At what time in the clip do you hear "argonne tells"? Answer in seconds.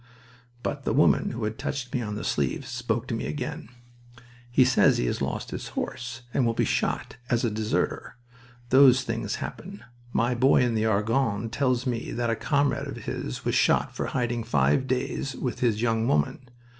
10.87-11.85